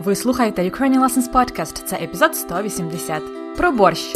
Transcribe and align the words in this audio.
Ви 0.00 0.16
слухаєте 0.16 0.62
Ukrainian 0.62 1.00
Lessons 1.00 1.32
Podcast. 1.32 1.84
Це 1.84 1.96
епізод 1.96 2.36
180. 2.36 3.22
Про 3.56 3.72
борщ. 3.72 4.12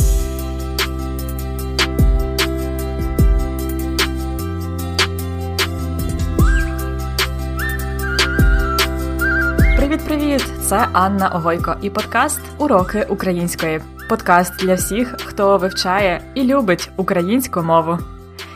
Привіт-привіт! 9.77 10.45
Це 10.61 10.88
Анна 10.93 11.29
Огойко 11.29 11.77
і 11.82 11.90
подкаст 11.90 12.40
Уроки 12.58 13.06
української. 13.08 13.80
Подкаст 14.08 14.56
для 14.56 14.74
всіх, 14.74 15.16
хто 15.24 15.58
вивчає 15.58 16.22
і 16.34 16.42
любить 16.42 16.90
українську 16.96 17.62
мову. 17.62 17.98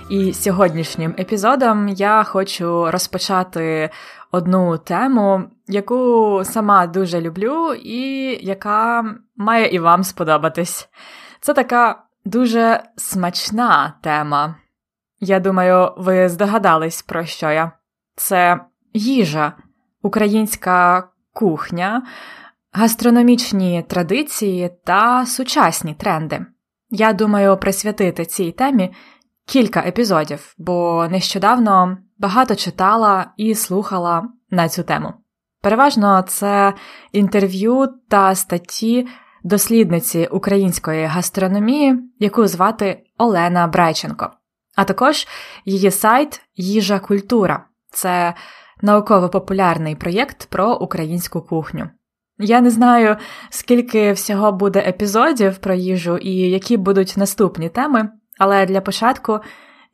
І 0.09 0.32
сьогоднішнім 0.32 1.14
епізодом 1.18 1.88
я 1.88 2.25
хочу 2.25 2.91
розпочати 2.91 3.91
одну 4.35 4.79
тему, 4.79 5.45
яку 5.66 6.43
сама 6.45 6.87
дуже 6.87 7.21
люблю, 7.21 7.75
і 7.75 7.98
яка 8.47 9.05
має 9.37 9.74
і 9.74 9.79
вам 9.79 10.05
сподобатись. 10.05 10.88
Це 11.41 11.55
така 11.55 12.02
дуже 12.24 12.83
смачна 12.97 13.95
тема. 14.02 14.55
Я 15.20 15.41
думаю, 15.41 15.93
ви 15.97 16.29
здогадались, 16.29 17.02
про 17.02 17.24
що 17.24 17.51
я. 17.51 17.73
Це 18.16 18.60
їжа, 18.93 19.52
українська 20.02 21.09
кухня, 21.32 22.02
гастрономічні 22.73 23.85
традиції 23.88 24.71
та 24.85 25.27
сучасні 25.27 25.95
тренди. 25.95 26.46
Я 26.91 27.12
думаю 27.12 27.57
присвятити 27.57 28.24
цій 28.24 28.52
темі 28.52 28.93
кілька 29.46 29.80
епізодів, 29.80 30.55
бо 30.59 31.07
нещодавно 31.10 31.98
багато 32.18 32.54
читала 32.54 33.27
і 33.36 33.54
слухала 33.54 34.28
на 34.50 34.68
цю 34.68 34.82
тему. 34.82 35.14
Переважно 35.62 36.24
це 36.28 36.74
інтерв'ю 37.12 37.88
та 38.09 38.34
статті 38.34 39.06
дослідниці 39.45 40.28
української 40.30 41.04
гастрономії, 41.06 41.98
яку 42.18 42.46
звати 42.46 43.02
Олена 43.18 43.66
Брайченко, 43.66 44.30
а 44.76 44.84
також 44.84 45.26
її 45.65 45.90
сайт 45.90 46.40
Їжа 46.56 46.98
Культура 46.98 47.65
це 47.90 48.34
науково-популярний 48.82 49.96
проєкт 49.96 50.46
про 50.51 50.74
українську 50.74 51.43
кухню. 51.43 51.88
Я 52.38 52.60
не 52.60 52.71
знаю, 52.71 53.16
скільки 53.51 54.12
всього 54.12 54.52
буде 54.52 54.78
епізодів 54.78 55.59
про 55.59 55.74
їжу 55.74 56.16
і 56.16 56.30
які 56.30 56.76
будуть 56.76 57.15
наступні 57.16 57.68
теми, 57.68 58.09
але 58.38 58.66
для 58.66 58.80
початку 58.80 59.40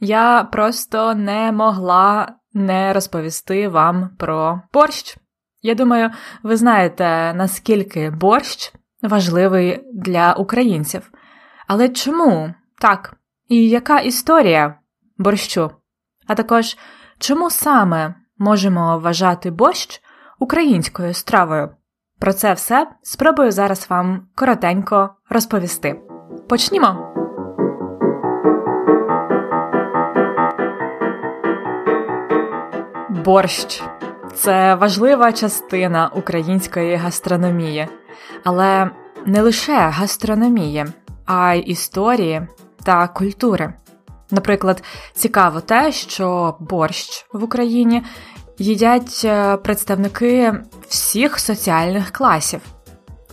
я 0.01 0.45
просто 0.53 1.15
не 1.15 1.53
могла 1.53 2.29
не 2.53 2.93
розповісти 2.93 3.69
вам 3.69 4.11
про 4.19 4.63
борщ. 4.73 5.17
Я 5.63 5.75
думаю, 5.75 6.11
ви 6.43 6.57
знаєте, 6.57 7.35
наскільки 7.35 8.11
борщ 8.11 8.73
важливий 9.03 9.85
для 9.95 10.33
українців. 10.33 11.11
Але 11.67 11.89
чому 11.89 12.55
так? 12.81 13.15
І 13.49 13.69
яка 13.69 14.01
історія 14.01 14.75
борщу? 15.19 15.71
А 16.27 16.35
також 16.35 16.77
чому 17.19 17.51
саме 17.51 18.15
можемо 18.39 18.99
вважати 18.99 19.51
борщ 19.51 20.03
українською 20.39 21.15
стравою? 21.15 21.71
Про 22.19 22.33
це 22.33 22.53
все 22.53 22.91
спробую 23.03 23.51
зараз 23.53 23.87
вам 23.91 24.29
коротенько 24.35 25.11
розповісти. 25.31 26.01
Почнімо! 26.49 27.10
Борщ 33.25 33.83
це 34.35 34.75
важлива 34.75 35.33
частина 35.33 36.11
української 36.15 36.97
гастрономії, 36.97 37.89
але 38.45 38.91
не 39.27 39.43
лише 39.43 39.79
гастрономії, 39.79 40.87
а 41.27 41.55
й 41.55 41.71
історії 41.71 42.43
та 42.83 43.09
культури. 43.09 43.75
Наприклад, 44.31 44.83
цікаво 45.13 45.61
те, 45.61 45.93
що 45.93 46.57
борщ 46.61 47.27
в 47.33 47.45
Україні 47.45 48.03
їдять 48.59 49.23
е, 49.25 49.57
представники 49.57 50.55
всіх 50.89 51.39
соціальних 51.39 52.11
класів: 52.11 52.61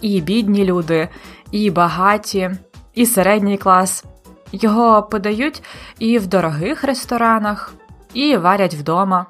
і 0.02 0.22
бідні 0.22 0.66
люди, 0.66 1.10
і 1.52 1.72
багаті, 1.72 2.52
і 2.94 3.06
середній 3.06 3.58
клас. 3.58 4.06
Його 4.52 5.04
подають 5.04 5.64
і 6.00 6.18
в 6.18 6.28
дорогих 6.28 6.84
ресторанах, 6.84 7.74
і 8.14 8.38
варять 8.38 8.74
вдома. 8.74 9.26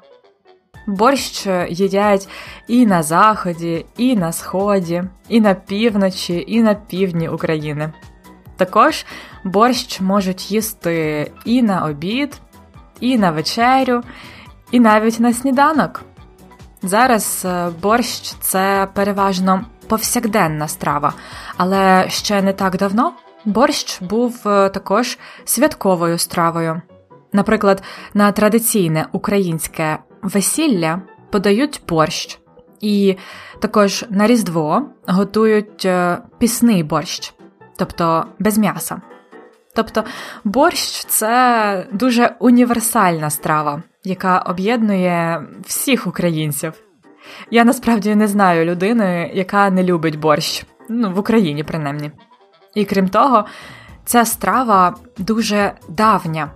Борщ 0.88 1.46
їдять 1.68 2.28
і 2.68 2.86
на 2.86 3.02
заході, 3.02 3.86
і 3.96 4.16
на 4.16 4.32
сході, 4.32 5.04
і 5.28 5.40
на 5.40 5.54
півночі, 5.54 6.44
і 6.48 6.62
на 6.62 6.74
півдні 6.74 7.28
України. 7.28 7.92
Також 8.56 9.06
борщ 9.44 10.00
можуть 10.00 10.50
їсти 10.50 11.30
і 11.44 11.62
на 11.62 11.84
обід, 11.84 12.40
і 13.00 13.18
на 13.18 13.30
вечерю, 13.30 14.02
і 14.70 14.80
навіть 14.80 15.20
на 15.20 15.32
сніданок. 15.32 16.02
Зараз 16.82 17.42
е, 17.44 17.70
борщ 17.82 18.34
це 18.40 18.88
переважно 18.94 19.64
повсякденна 19.88 20.68
страва, 20.68 21.12
але 21.56 22.06
ще 22.08 22.42
не 22.42 22.52
так 22.52 22.76
давно 22.76 23.12
борщ 23.44 24.02
був 24.02 24.48
е, 24.48 24.68
також 24.68 25.18
святковою 25.44 26.18
стравою. 26.18 26.82
Наприклад, 27.32 27.82
на 28.14 28.32
традиційне 28.32 29.06
українське 29.12 29.98
весілля 30.22 31.02
подають 31.30 31.82
борщ, 31.88 32.38
і 32.80 33.16
також 33.60 34.04
на 34.10 34.26
Різдво 34.26 34.82
готують 35.06 35.84
е, 35.84 36.18
пісний 36.38 36.82
борщ, 36.82 37.34
тобто 37.76 38.24
без 38.38 38.58
м'яса. 38.58 39.00
Тобто 39.74 40.04
борщ 40.44 41.04
це 41.04 41.86
дуже 41.92 42.36
універсальна 42.38 43.30
страва, 43.30 43.82
яка 44.04 44.38
об'єднує 44.38 45.42
всіх 45.66 46.06
українців. 46.06 46.72
Я 47.50 47.64
насправді 47.64 48.14
не 48.14 48.28
знаю 48.28 48.64
людини, 48.64 49.30
яка 49.34 49.70
не 49.70 49.84
любить 49.84 50.18
борщ, 50.18 50.66
ну 50.88 51.12
в 51.12 51.18
Україні 51.18 51.64
принаймні. 51.64 52.10
І 52.74 52.84
крім 52.84 53.08
того, 53.08 53.44
ця 54.04 54.24
страва 54.24 54.94
дуже 55.18 55.72
давня. 55.88 56.50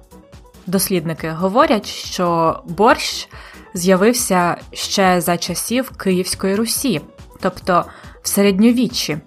Дослідники 0.67 1.31
говорять, 1.31 1.87
що 1.87 2.56
борщ 2.67 3.28
з'явився 3.75 4.56
ще 4.72 5.21
за 5.21 5.37
часів 5.37 5.91
Київської 5.91 6.56
Русі, 6.56 7.00
тобто 7.41 7.84
в 8.22 8.28
середньовіччі. 8.28 9.19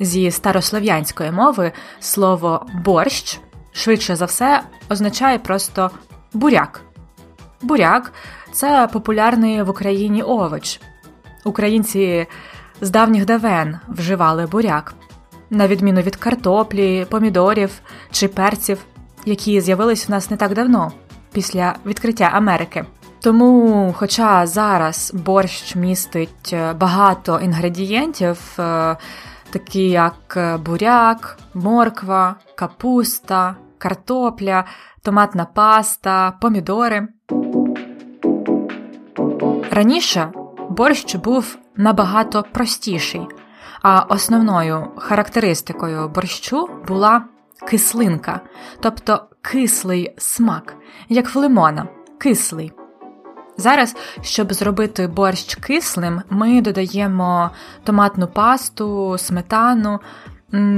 Зі 0.00 0.30
старослов'янської 0.30 1.30
мови 1.30 1.72
слово 2.00 2.66
борщ 2.84 3.40
швидше 3.72 4.16
за 4.16 4.24
все 4.24 4.62
означає 4.88 5.38
просто 5.38 5.90
буряк. 6.32 6.80
Буряк 7.62 8.12
це 8.52 8.88
популярний 8.92 9.62
в 9.62 9.70
Україні 9.70 10.22
овоч. 10.22 10.80
Українці 11.44 12.26
з 12.80 12.90
давніх 12.90 13.24
давен 13.24 13.78
вживали 13.88 14.46
буряк, 14.46 14.94
на 15.50 15.68
відміну 15.68 16.00
від 16.00 16.16
картоплі, 16.16 17.06
помідорів 17.10 17.70
чи 18.10 18.28
перців, 18.28 18.78
які 19.24 19.60
з'явились 19.60 20.08
у 20.08 20.12
нас 20.12 20.30
не 20.30 20.36
так 20.36 20.54
давно, 20.54 20.92
після 21.32 21.74
відкриття 21.86 22.30
Америки. 22.32 22.84
Тому, 23.24 23.94
хоча 23.96 24.46
зараз 24.46 25.12
борщ 25.14 25.76
містить 25.76 26.50
е, 26.52 26.72
багато 26.72 27.40
інгредієнтів, 27.40 28.38
е, 28.58 28.96
такі 29.50 29.88
як 29.88 30.34
е, 30.36 30.56
буряк, 30.56 31.38
морква, 31.54 32.36
капуста, 32.54 33.56
картопля, 33.78 34.64
томатна 35.02 35.44
паста, 35.44 36.32
помідори. 36.40 37.08
Раніше 39.70 40.32
борщ 40.70 41.14
був 41.14 41.56
набагато 41.76 42.44
простіший, 42.52 43.26
а 43.82 44.00
основною 44.00 44.86
характеристикою 44.96 46.08
борщу 46.08 46.68
була 46.88 47.24
кислинка, 47.68 48.40
тобто 48.80 49.24
кислий 49.42 50.14
смак, 50.18 50.74
як 51.08 51.34
в 51.34 51.38
лимона, 51.38 51.88
кислий. 52.18 52.72
Зараз, 53.56 53.96
щоб 54.22 54.54
зробити 54.54 55.06
борщ 55.06 55.54
кислим, 55.54 56.22
ми 56.30 56.60
додаємо 56.60 57.50
томатну 57.84 58.26
пасту, 58.26 59.16
сметану. 59.18 60.00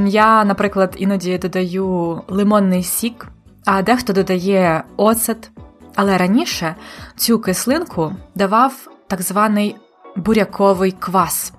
Я, 0.07 0.45
наприклад, 0.45 0.95
іноді 0.99 1.39
додаю 1.39 2.23
лимонний 2.29 2.83
сік, 2.83 3.29
а 3.65 3.83
дехто 3.83 4.13
додає 4.13 4.85
оцет. 4.97 5.51
Але 5.95 6.19
раніше 6.19 6.75
цю 7.17 7.39
кислинку 7.39 8.13
давав 8.35 8.89
так 9.07 9.23
званий 9.23 9.77
буряковий 10.17 10.93
квас. 10.93 11.53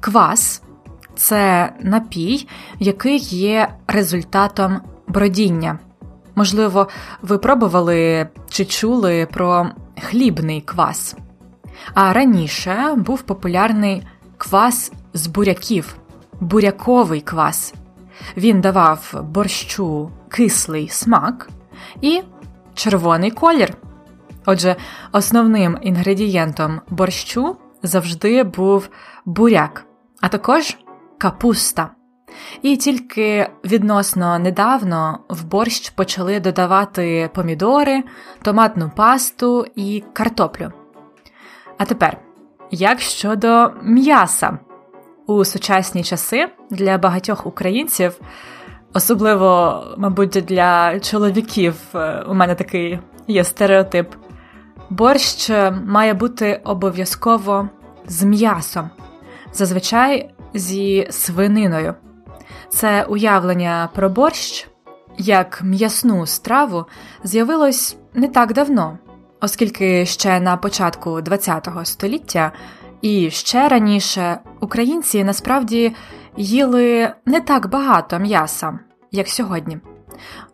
Квас 0.00 0.62
це 1.16 1.72
напій, 1.80 2.48
який 2.78 3.18
є 3.18 3.68
результатом 3.86 4.80
бродіння. 5.08 5.78
Можливо, 6.34 6.88
ви 7.22 7.38
пробували 7.38 8.28
чи 8.50 8.64
чули 8.64 9.28
про 9.32 9.66
хлібний 10.00 10.60
квас. 10.60 11.16
А 11.94 12.12
раніше 12.12 12.94
був 12.96 13.22
популярний 13.22 14.06
квас 14.36 14.92
з 15.14 15.26
буряків, 15.26 15.96
буряковий 16.40 17.20
квас. 17.20 17.74
Він 18.36 18.60
давав 18.60 19.14
борщу 19.22 20.10
кислий 20.28 20.88
смак 20.88 21.48
і 22.00 22.22
червоний 22.74 23.30
колір. 23.30 23.74
Отже, 24.46 24.76
основним 25.12 25.78
інгредієнтом 25.82 26.80
борщу 26.90 27.56
завжди 27.82 28.42
був 28.44 28.88
буряк, 29.24 29.84
а 30.20 30.28
також 30.28 30.76
капуста. 31.18 31.90
І 32.62 32.76
тільки 32.76 33.50
відносно 33.64 34.38
недавно 34.38 35.18
в 35.28 35.44
борщ 35.44 35.90
почали 35.90 36.40
додавати 36.40 37.30
помідори, 37.34 38.02
томатну 38.42 38.90
пасту 38.96 39.66
і 39.74 40.04
картоплю. 40.12 40.72
А 41.78 41.84
тепер, 41.84 42.16
як 42.70 43.00
щодо 43.00 43.70
м'яса, 43.82 44.58
у 45.26 45.44
сучасні 45.44 46.04
часи 46.04 46.48
для 46.70 46.98
багатьох 46.98 47.46
українців, 47.46 48.20
особливо, 48.92 49.82
мабуть, 49.98 50.30
для 50.30 51.00
чоловіків, 51.00 51.74
е, 51.94 52.24
у 52.28 52.34
мене 52.34 52.54
такий 52.54 52.98
є 53.26 53.44
стереотип, 53.44 54.14
борщ 54.90 55.50
має 55.86 56.14
бути 56.14 56.60
обов'язково 56.64 57.68
з 58.06 58.22
м'ясом, 58.22 58.90
зазвичай 59.52 60.34
зі 60.54 61.06
свининою. 61.10 61.94
Це 62.70 63.04
уявлення 63.04 63.88
про 63.94 64.08
борщ 64.08 64.68
як 65.18 65.62
м'ясну 65.62 66.26
страву 66.26 66.84
з'явилось 67.24 67.96
не 68.14 68.28
так 68.28 68.52
давно, 68.52 68.98
оскільки 69.40 70.06
ще 70.06 70.40
на 70.40 70.56
початку 70.56 71.20
ХХ 71.30 71.84
століття 71.84 72.52
і 73.02 73.30
ще 73.30 73.68
раніше 73.68 74.38
українці 74.60 75.24
насправді 75.24 75.94
їли 76.36 77.12
не 77.26 77.40
так 77.40 77.70
багато 77.70 78.18
м'яса, 78.18 78.78
як 79.12 79.28
сьогодні. 79.28 79.78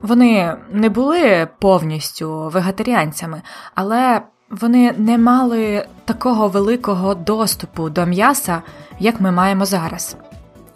Вони 0.00 0.56
не 0.70 0.88
були 0.88 1.48
повністю 1.60 2.50
вегетаріанцями, 2.52 3.42
але 3.74 4.22
вони 4.50 4.94
не 4.98 5.18
мали 5.18 5.86
такого 6.04 6.48
великого 6.48 7.14
доступу 7.14 7.90
до 7.90 8.06
м'яса, 8.06 8.62
як 8.98 9.20
ми 9.20 9.30
маємо 9.30 9.64
зараз. 9.64 10.16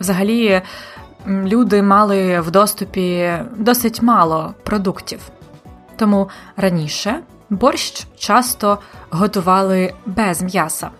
Взагалі, 0.01 0.63
люди 1.29 1.83
мали 1.83 2.41
в 2.41 2.51
доступі 2.51 3.33
досить 3.57 4.03
мало 4.03 4.55
продуктів. 4.63 5.21
Тому 5.97 6.29
раніше 6.57 7.21
борщ 7.51 8.07
часто 8.19 8.79
готували 9.11 9.95
без 10.07 10.43
м'яса. 10.43 10.91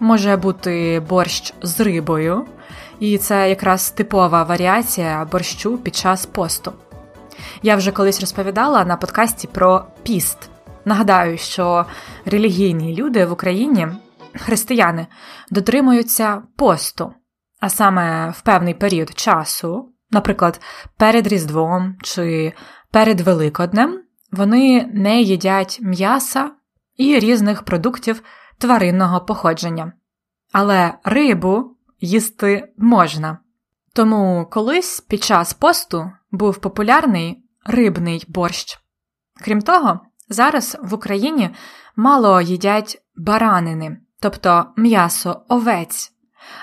Може 0.00 0.36
бути 0.36 1.02
борщ 1.08 1.54
з 1.62 1.80
рибою, 1.80 2.46
і 3.00 3.18
це 3.18 3.48
якраз 3.48 3.90
типова 3.90 4.42
варіація 4.42 5.28
борщу 5.32 5.78
під 5.78 5.96
час 5.96 6.26
посту. 6.26 6.72
Я 7.62 7.76
вже 7.76 7.90
колись 7.90 8.20
розповідала 8.20 8.84
на 8.84 8.96
подкасті 8.96 9.48
про 9.48 9.84
піст. 10.02 10.38
Нагадаю, 10.84 11.38
що 11.38 11.86
релігійні 12.24 12.96
люди 12.96 13.26
в 13.26 13.32
Україні, 13.32 13.88
християни, 14.34 15.06
дотримуються 15.50 16.42
посту 16.56 17.12
а 17.62 17.68
саме 17.68 18.30
в 18.30 18.40
певний 18.40 18.74
період 18.74 19.18
часу, 19.18 19.92
наприклад, 20.10 20.60
перед 20.96 21.26
Різдвом 21.26 21.96
чи 22.02 22.52
перед 22.90 23.20
Великоднем, 23.20 24.02
вони 24.32 24.90
не 24.94 25.20
їдять 25.20 25.78
м'яса 25.82 26.50
і 26.96 27.18
різних 27.18 27.62
продуктів 27.62 28.22
тваринного 28.58 29.20
походження. 29.20 29.92
Але 30.52 30.94
рибу 31.04 31.76
їсти 32.00 32.72
можна. 32.78 33.38
Тому 33.92 34.48
колись 34.50 35.00
під 35.00 35.24
час 35.24 35.54
посту 35.54 36.12
був 36.30 36.56
популярний 36.56 37.44
рибний 37.66 38.24
борщ. 38.28 38.78
Крім 39.44 39.62
того, 39.62 40.00
зараз 40.28 40.78
в 40.82 40.94
Україні 40.94 41.50
мало 41.96 42.40
їдять 42.40 43.02
баранини, 43.16 43.96
тобто 44.20 44.66
м'ясо 44.76 45.42
овець. 45.48 46.11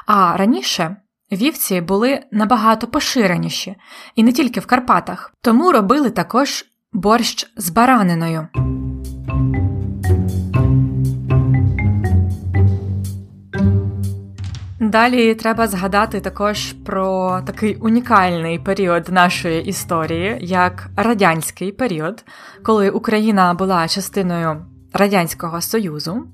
А 0.06 0.38
раніше 0.38 0.96
вівці 1.32 1.82
були 1.82 2.20
набагато 2.32 2.88
поширеніші, 2.88 3.76
і 4.16 4.24
не 4.24 4.32
тільки 4.32 4.60
в 4.60 4.66
Карпатах, 4.66 5.34
тому 5.42 5.72
робили 5.72 6.10
також 6.10 6.66
борщ 6.94 7.54
з 7.58 7.70
бараниною. 7.70 8.48
Далі 14.90 15.36
треба 15.36 15.68
згадати 15.68 16.20
також 16.20 16.74
про 16.74 17.42
такий 17.46 17.76
унікальний 17.76 18.60
період 18.60 19.10
нашої 19.10 19.66
історії, 19.66 20.38
як 20.42 20.90
радянський 20.96 21.72
період, 21.72 22.26
коли 22.64 22.90
Україна 22.90 23.54
була 23.54 23.88
частиною 23.88 24.66
Радянського 24.94 25.62
Союзу. 25.62 26.28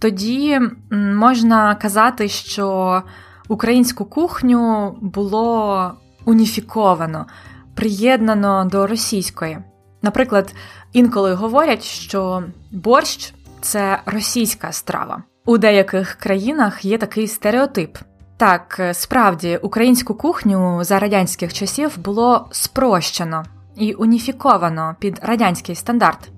Тоді 0.00 0.60
можна 0.90 1.74
казати, 1.74 2.28
що 2.28 3.02
українську 3.48 4.04
кухню 4.04 4.94
було 5.00 5.92
уніфіковано, 6.24 7.26
приєднано 7.74 8.64
до 8.64 8.86
російської. 8.86 9.58
Наприклад, 10.02 10.54
інколи 10.92 11.34
говорять, 11.34 11.82
що 11.82 12.42
борщ 12.70 13.34
це 13.60 14.02
російська 14.06 14.72
страва. 14.72 15.22
У 15.46 15.58
деяких 15.58 16.14
країнах 16.14 16.84
є 16.84 16.98
такий 16.98 17.28
стереотип. 17.28 17.98
Так, 18.36 18.80
справді, 18.92 19.58
українську 19.62 20.14
кухню 20.14 20.84
за 20.84 20.98
радянських 20.98 21.52
часів 21.52 21.98
було 21.98 22.48
спрощено 22.50 23.44
і 23.76 23.92
уніфіковано 23.92 24.96
під 24.98 25.20
радянський 25.22 25.74
стандарт. 25.74 26.30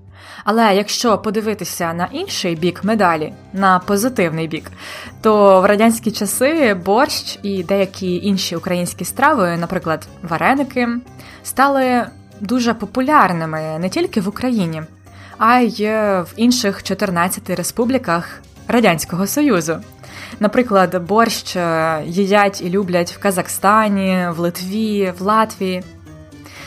Але 0.45 0.75
якщо 0.75 1.19
подивитися 1.19 1.93
на 1.93 2.09
інший 2.13 2.57
бік 2.57 2.85
медалі, 2.85 3.33
на 3.53 3.79
позитивний 3.79 4.49
бік, 4.49 4.71
то 5.21 5.61
в 5.61 5.65
радянські 5.65 6.11
часи 6.11 6.75
борщ 6.75 7.39
і 7.43 7.63
деякі 7.63 8.17
інші 8.17 8.57
українські 8.57 9.05
страви, 9.05 9.57
наприклад, 9.57 10.07
вареники, 10.23 10.89
стали 11.43 12.07
дуже 12.41 12.75
популярними 12.75 13.79
не 13.79 13.89
тільки 13.89 14.21
в 14.21 14.29
Україні, 14.29 14.83
а 15.39 15.59
й 15.59 15.87
в 16.21 16.27
інших 16.37 16.83
14 16.83 17.51
республіках 17.51 18.41
Радянського 18.69 19.27
Союзу. 19.27 19.81
Наприклад, 20.41 21.03
борщ 21.09 21.57
їдять 22.05 22.61
і 22.61 22.71
люблять 22.71 23.13
в 23.13 23.19
Казахстані, 23.19 24.27
в 24.31 24.39
Литві, 24.39 25.13
в 25.19 25.23
Латвії. 25.23 25.83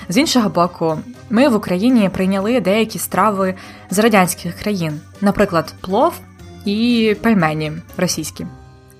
З 0.09 0.17
іншого 0.17 0.49
боку, 0.49 0.99
ми 1.29 1.47
в 1.49 1.55
Україні 1.55 2.09
прийняли 2.09 2.61
деякі 2.61 2.99
страви 2.99 3.55
з 3.89 3.99
радянських 3.99 4.55
країн, 4.55 5.01
наприклад, 5.21 5.73
плов 5.81 6.19
і 6.65 7.15
пельмені 7.21 7.71
російські. 7.97 8.47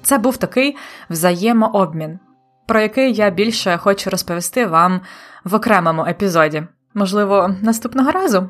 Це 0.01 0.17
був 0.17 0.38
такий 0.38 0.75
взаємообмін, 1.10 2.20
про 2.67 2.79
який 2.79 3.13
я 3.13 3.29
більше 3.29 3.77
хочу 3.77 4.10
розповісти 4.10 4.65
вам 4.65 5.01
в 5.44 5.55
окремому 5.55 6.05
епізоді, 6.05 6.63
можливо, 6.94 7.55
наступного 7.62 8.12
разу. 8.12 8.50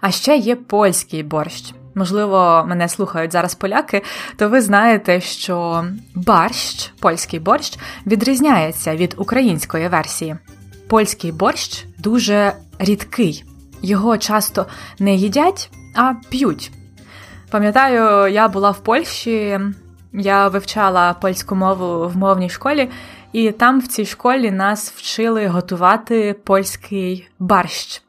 А 0.00 0.10
ще 0.10 0.36
є 0.36 0.56
польський 0.56 1.22
борщ. 1.22 1.74
Можливо, 1.94 2.64
мене 2.68 2.88
слухають 2.88 3.32
зараз 3.32 3.54
поляки, 3.54 4.02
то 4.36 4.48
ви 4.48 4.60
знаєте, 4.60 5.20
що 5.20 5.84
борщ, 6.14 6.92
польський 7.00 7.40
борщ 7.40 7.78
відрізняється 8.06 8.96
від 8.96 9.14
української 9.18 9.88
версії 9.88 10.36
польський 10.88 11.32
борщ 11.32 11.86
дуже 11.98 12.52
рідкий, 12.78 13.44
його 13.82 14.18
часто 14.18 14.66
не 14.98 15.14
їдять, 15.14 15.70
а 15.96 16.14
п'ють. 16.30 16.72
Пам'ятаю, 17.50 18.32
я 18.32 18.48
була 18.48 18.70
в 18.70 18.78
Польщі, 18.78 19.60
я 20.12 20.48
вивчала 20.48 21.12
польську 21.14 21.54
мову 21.54 22.08
в 22.08 22.16
мовній 22.16 22.50
школі, 22.50 22.90
і 23.32 23.50
там 23.50 23.80
в 23.80 23.86
цій 23.86 24.06
школі 24.06 24.50
нас 24.50 24.92
вчили 24.96 25.46
готувати 25.46 26.36
польський 26.44 27.28
барщ, 27.38 28.02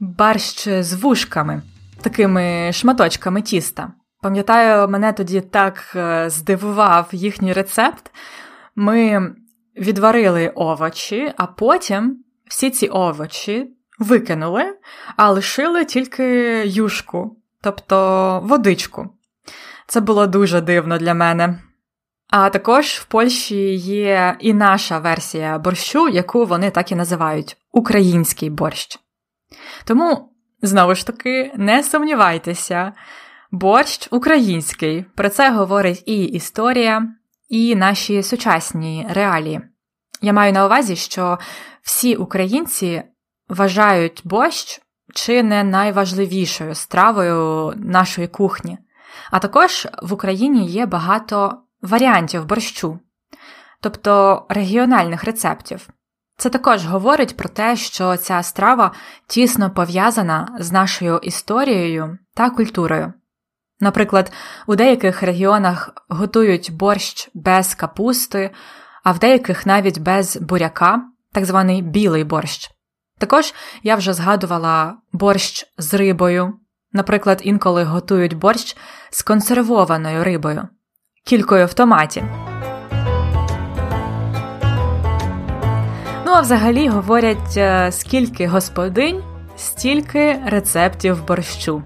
барщ 0.00 0.68
з 0.68 0.92
вушками, 0.94 1.62
такими 2.02 2.72
шматочками 2.72 3.42
тіста. 3.42 3.92
Пам'ятаю, 4.22 4.88
мене 4.88 5.12
тоді 5.12 5.40
так 5.40 5.92
е, 5.96 6.30
здивував 6.30 7.08
їхній 7.12 7.52
рецепт. 7.52 8.10
Ми 8.76 9.30
відварили 9.76 10.48
овочі, 10.48 11.32
а 11.36 11.46
потім 11.46 12.24
всі 12.48 12.70
ці 12.70 12.88
овочі 12.88 13.70
викинули, 13.98 14.64
а 15.16 15.30
лишили 15.30 15.84
тільки 15.84 16.24
юшку, 16.66 17.36
тобто 17.60 18.40
водичку. 18.44 19.08
Це 19.86 20.00
було 20.00 20.26
дуже 20.26 20.60
дивно 20.60 20.98
для 20.98 21.14
мене. 21.14 21.58
А 22.30 22.50
також 22.50 22.86
в 22.86 23.04
Польщі 23.04 23.74
є 23.74 24.36
і 24.40 24.54
наша 24.54 24.98
версія 24.98 25.58
борщу, 25.58 26.08
яку 26.08 26.44
вони 26.44 26.70
так 26.70 26.92
і 26.92 26.94
називають 26.94 27.56
український 27.72 28.50
борщ. 28.50 28.98
Тому, 29.84 30.32
знову 30.62 30.94
ж 30.94 31.06
таки, 31.06 31.52
не 31.56 31.82
сумнівайтеся, 31.82 32.92
борщ 33.50 34.08
український. 34.10 35.04
Про 35.14 35.28
це 35.28 35.50
говорить 35.50 36.02
і 36.06 36.24
історія, 36.24 37.08
і 37.54 37.76
наші 37.76 38.22
сучасні 38.22 39.06
реалії. 39.10 39.60
Я 40.22 40.32
маю 40.32 40.52
на 40.52 40.66
увазі, 40.66 40.96
що 40.96 41.38
всі 41.82 42.16
українці 42.16 43.02
вважають 43.48 44.22
борщ 44.24 44.80
чи 45.14 45.42
не 45.42 45.64
найважливішою 45.64 46.74
стравою 46.74 47.72
нашої 47.76 48.28
кухні. 48.28 48.78
А 49.30 49.38
також 49.38 49.88
в 50.02 50.12
Україні 50.12 50.66
є 50.66 50.86
багато 50.86 51.58
варіантів 51.82 52.44
борщу, 52.44 52.98
тобто 53.80 54.42
регіональних 54.48 55.24
рецептів. 55.24 55.88
Це 56.36 56.50
також 56.50 56.86
говорить 56.86 57.36
про 57.36 57.48
те, 57.48 57.76
що 57.76 58.16
ця 58.16 58.42
страва 58.42 58.92
тісно 59.26 59.70
пов'язана 59.70 60.56
з 60.60 60.72
нашою 60.72 61.18
історією 61.18 62.18
та 62.34 62.50
культурою. 62.50 63.12
Наприклад, 63.84 64.32
у 64.66 64.76
деяких 64.76 65.22
регіонах 65.22 65.90
готують 66.08 66.72
борщ 66.72 67.30
без 67.34 67.74
капусти, 67.74 68.50
а 69.02 69.12
в 69.12 69.18
деяких 69.18 69.66
навіть 69.66 69.98
без 69.98 70.36
буряка, 70.36 71.02
так 71.32 71.44
званий 71.44 71.82
білий 71.82 72.24
борщ. 72.24 72.70
Також 73.18 73.54
я 73.82 73.96
вже 73.96 74.12
згадувала 74.12 74.94
борщ 75.12 75.66
з 75.78 75.94
рибою. 75.94 76.54
Наприклад, 76.92 77.40
інколи 77.44 77.84
готують 77.84 78.34
борщ 78.34 78.76
з 79.10 79.22
консервованою 79.22 80.24
рибою, 80.24 80.68
кількою 81.26 81.66
в 81.66 81.74
томаті. 81.74 82.24
Ну 86.26 86.32
а 86.32 86.40
взагалі 86.40 86.88
говорять, 86.88 87.56
е, 87.56 87.92
скільки 87.92 88.46
господинь, 88.46 89.22
стільки 89.56 90.42
рецептів 90.46 91.26
борщу. 91.26 91.82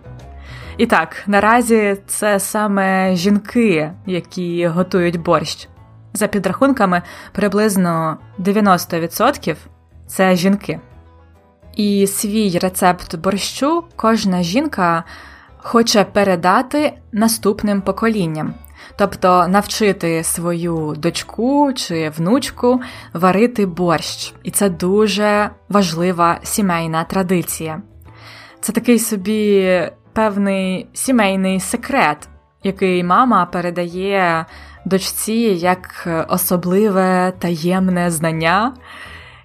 І 0.78 0.86
так, 0.86 1.22
наразі 1.26 1.96
це 2.06 2.40
саме 2.40 3.16
жінки, 3.16 3.92
які 4.06 4.66
готують 4.66 5.20
борщ. 5.20 5.68
За 6.12 6.26
підрахунками, 6.26 7.02
приблизно 7.32 8.18
90% 8.38 9.56
це 10.06 10.36
жінки. 10.36 10.80
І 11.76 12.06
свій 12.06 12.58
рецепт 12.58 13.16
борщу 13.16 13.84
кожна 13.96 14.42
жінка 14.42 15.04
хоче 15.56 16.04
передати 16.04 16.92
наступним 17.12 17.80
поколінням, 17.80 18.54
тобто 18.96 19.48
навчити 19.48 20.24
свою 20.24 20.94
дочку 20.98 21.72
чи 21.72 22.10
внучку 22.16 22.80
варити 23.14 23.66
борщ. 23.66 24.34
І 24.42 24.50
це 24.50 24.68
дуже 24.70 25.50
важлива 25.68 26.38
сімейна 26.42 27.04
традиція. 27.04 27.82
Це 28.60 28.72
такий 28.72 28.98
собі 28.98 29.82
певний 30.18 30.86
сімейний 30.94 31.60
секрет, 31.60 32.28
який 32.62 33.04
мама 33.04 33.46
передає 33.46 34.46
дочці 34.84 35.32
як 35.32 36.08
особливе 36.28 37.32
таємне 37.38 38.10
знання, 38.10 38.74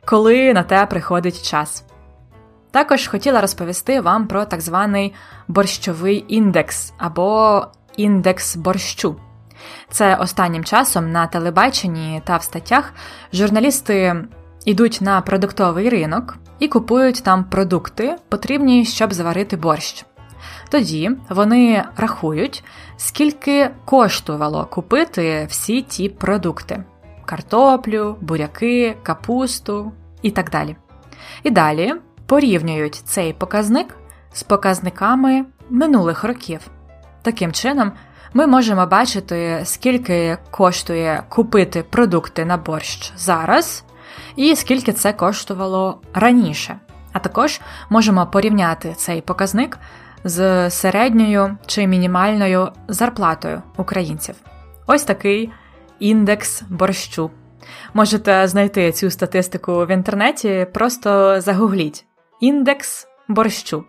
коли 0.06 0.53
на 0.53 0.63
те 0.63 0.86
приходить 0.86 1.50
час. 1.50 1.86
Також 2.72 3.08
хотіла 3.08 3.42
розповісти 3.42 4.01
вам 4.01 4.27
про 4.27 4.46
так 4.46 4.62
званий 4.62 5.13
борщовий 5.48 6.25
індекс 6.27 6.94
або 6.98 7.65
індекс 7.98 8.56
борщу. 8.56 9.15
Це 9.89 10.15
останнім 10.15 10.63
часом 10.63 11.12
на 11.12 11.27
телебаченні 11.27 12.22
та 12.25 12.38
в 12.38 12.44
статтях 12.44 12.94
журналісти 13.34 14.15
йдуть 14.65 14.98
на 15.01 15.22
продуктовий 15.22 15.89
ринок 15.89 16.38
і 16.60 16.68
купують 16.68 17.24
там 17.24 17.44
продукти, 17.44 18.15
потрібні, 18.30 18.86
щоб 18.86 19.13
зварити 19.13 19.58
борщ. 19.58 20.06
Тоді 20.69 21.12
вони 21.29 21.83
рахують, 21.97 22.63
скільки 22.97 23.69
коштувало 23.85 24.65
купити 24.65 25.47
всі 25.50 25.81
ті 25.81 26.09
продукти: 26.09 26.83
картоплю, 27.25 28.17
буряки, 28.21 28.97
капусту 29.03 29.91
і 30.21 30.31
так 30.31 30.50
далі. 30.50 30.75
І 31.43 31.50
далі 31.50 31.93
порівнюють 32.25 32.95
цей 32.95 33.33
показник 33.33 33.97
з 34.33 34.43
показниками 34.43 35.45
минулих 35.69 36.23
років. 36.23 36.59
Таким 37.21 37.51
чином, 37.51 37.91
ми 38.33 38.47
можемо 38.47 38.85
бачити, 38.85 39.62
скільки 39.63 40.38
коштує 40.51 41.23
купити 41.29 41.83
продукти 41.83 42.45
на 42.45 42.57
борщ 42.57 43.13
зараз, 43.17 43.83
і 44.35 44.55
скільки 44.55 44.93
це 44.93 45.13
коштувало 45.13 46.01
раніше. 46.13 46.79
А 47.13 47.19
також 47.19 47.62
можемо 47.89 48.27
порівняти 48.27 48.93
цей 48.97 49.21
показник 49.21 49.77
з 50.24 50.70
середньою 50.70 51.58
чи 51.65 51.88
мінімальною 51.88 52.72
зарплатою 52.88 53.62
українців. 53.77 54.36
Ось 54.88 55.03
такий 55.03 55.51
індекс 56.00 56.63
борщу. 56.70 57.32
Можете 57.94 58.48
знайти 58.48 58.92
цю 58.92 59.10
статистику 59.10 59.86
в 59.86 59.92
інтернеті, 59.92 60.68
просто 60.74 61.42
загугліть 61.42 62.06
індекс 62.39 63.08
борщу. 63.27 63.86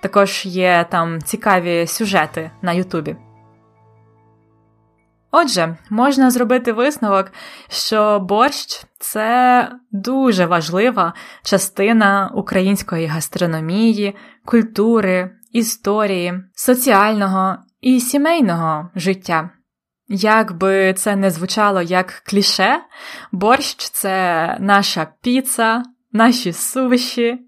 Також 0.00 0.46
є 0.46 0.86
там 0.90 1.22
цікаві 1.22 1.86
сюжети 1.86 2.50
на 2.62 2.72
Ютубі. 2.72 3.16
Отже, 5.30 5.76
можна 5.90 6.30
зробити 6.30 6.72
висновок, 6.72 7.32
що 7.68 8.20
борщ 8.20 8.84
це 8.98 9.68
дуже 9.92 10.46
важлива 10.46 11.14
частина 11.42 12.30
української 12.34 13.06
гастрономії, 13.06 14.16
культури, 14.44 15.30
історії, 15.52 16.34
соціального 16.54 17.56
і 17.80 18.00
сімейного 18.00 18.90
життя. 18.94 19.50
Як 20.08 20.58
би 20.58 20.94
це 20.94 21.16
не 21.16 21.30
звучало 21.30 21.82
як 21.82 22.22
кліше, 22.26 22.80
борщ 23.32 23.90
це 23.90 24.56
наша 24.60 25.06
піца, 25.22 25.82
наші 26.12 26.52
сувиші. 26.52 27.38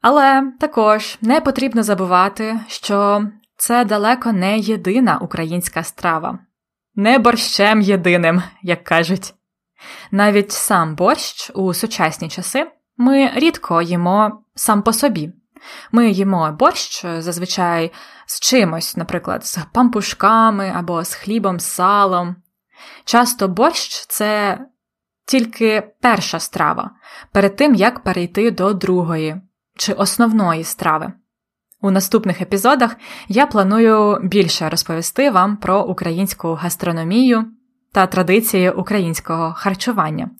Але 0.00 0.52
також 0.60 1.18
не 1.20 1.40
потрібно 1.40 1.82
забувати, 1.82 2.60
що 2.68 3.26
це 3.56 3.84
далеко 3.84 4.32
не 4.32 4.58
єдина 4.58 5.18
українська 5.18 5.82
страва, 5.82 6.38
не 6.94 7.18
борщем 7.18 7.80
єдиним, 7.80 8.42
як 8.62 8.84
кажуть. 8.84 9.34
Навіть 10.10 10.52
сам 10.52 10.96
борщ 10.96 11.50
у 11.54 11.74
сучасні 11.74 12.28
часи 12.28 12.66
ми 12.96 13.30
рідко 13.34 13.82
їмо 13.82 14.42
сам 14.54 14.82
по 14.82 14.92
собі. 14.92 15.32
Ми 15.92 16.10
їмо 16.10 16.52
борщ 16.58 17.04
зазвичай 17.18 17.92
з 18.26 18.40
чимось, 18.40 18.96
наприклад, 18.96 19.46
з 19.46 19.58
пампушками 19.72 20.72
або 20.76 21.04
з 21.04 21.14
хлібом, 21.14 21.60
з 21.60 21.64
салом. 21.64 22.36
Часто 23.04 23.48
борщ 23.48 24.06
це 24.08 24.58
тільки 25.26 25.92
перша 26.00 26.40
страва, 26.40 26.90
перед 27.32 27.56
тим 27.56 27.74
як 27.74 28.02
перейти 28.02 28.50
до 28.50 28.72
другої 28.72 29.40
чи 29.76 29.92
основної 29.92 30.64
страви. 30.64 31.12
У 31.80 31.90
наступних 31.90 32.40
епізодах 32.40 32.96
я 33.28 33.46
планую 33.46 34.18
більше 34.22 34.68
розповісти 34.68 35.30
вам 35.30 35.56
про 35.56 35.82
українську 35.82 36.54
гастрономію 36.54 37.44
та 37.92 38.06
традиції 38.06 38.70
українського 38.70 39.54
харчування. 39.56 40.30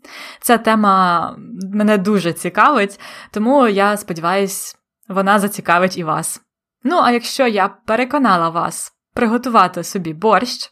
Ця 0.41 0.59
тема 0.59 1.37
мене 1.73 1.99
дуже 1.99 2.33
цікавить, 2.33 3.01
тому 3.31 3.69
я 3.69 3.97
сподіваюся, 3.97 4.77
вона 5.09 5.39
зацікавить 5.39 5.99
і 5.99 6.05
вас. 6.05 6.41
Ну, 6.85 7.01
а 7.03 7.11
якщо 7.11 7.47
я 7.47 7.69
переконала 7.69 8.49
вас 8.49 8.93
приготувати 9.15 9.85
собі 9.85 10.15
борщ, 10.15 10.71